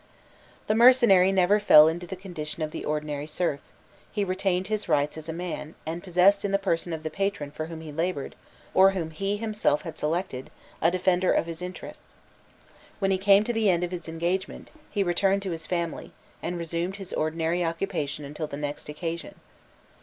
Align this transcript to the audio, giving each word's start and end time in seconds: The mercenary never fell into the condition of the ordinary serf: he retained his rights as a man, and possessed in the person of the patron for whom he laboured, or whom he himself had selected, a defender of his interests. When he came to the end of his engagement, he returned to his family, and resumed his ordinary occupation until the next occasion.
The 0.65 0.73
mercenary 0.73 1.31
never 1.31 1.59
fell 1.59 1.87
into 1.87 2.07
the 2.07 2.15
condition 2.15 2.63
of 2.63 2.71
the 2.71 2.83
ordinary 2.83 3.27
serf: 3.27 3.59
he 4.11 4.23
retained 4.23 4.65
his 4.65 4.89
rights 4.89 5.15
as 5.15 5.29
a 5.29 5.31
man, 5.31 5.75
and 5.85 6.01
possessed 6.03 6.43
in 6.43 6.51
the 6.51 6.57
person 6.57 6.91
of 6.91 7.03
the 7.03 7.11
patron 7.11 7.51
for 7.51 7.67
whom 7.67 7.81
he 7.81 7.91
laboured, 7.91 8.33
or 8.73 8.93
whom 8.97 9.11
he 9.11 9.37
himself 9.37 9.83
had 9.83 9.99
selected, 9.99 10.49
a 10.81 10.89
defender 10.89 11.31
of 11.31 11.45
his 11.45 11.61
interests. 11.61 12.19
When 12.97 13.11
he 13.11 13.19
came 13.19 13.43
to 13.43 13.53
the 13.53 13.69
end 13.69 13.83
of 13.83 13.91
his 13.91 14.07
engagement, 14.07 14.71
he 14.89 15.03
returned 15.03 15.43
to 15.43 15.51
his 15.51 15.67
family, 15.67 16.13
and 16.41 16.57
resumed 16.57 16.95
his 16.95 17.13
ordinary 17.13 17.63
occupation 17.63 18.25
until 18.25 18.47
the 18.47 18.57
next 18.57 18.89
occasion. 18.89 19.35